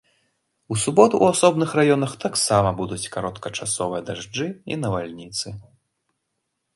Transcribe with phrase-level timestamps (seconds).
[0.75, 5.47] У суботу ў асобных раёнах таксама будуць кароткачасовыя дажджы і навальніцы.